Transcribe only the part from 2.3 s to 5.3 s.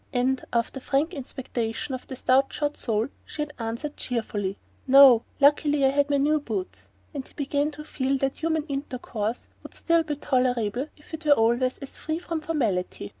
shod sole, she had answered cheerfully: "No